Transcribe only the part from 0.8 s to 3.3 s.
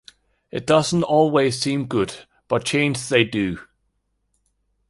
always seem good, but change they